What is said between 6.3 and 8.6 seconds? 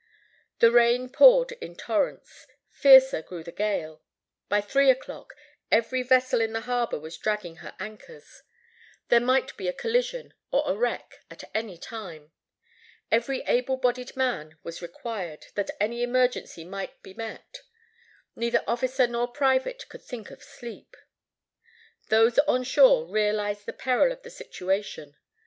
in the harbor was dragging her anchors.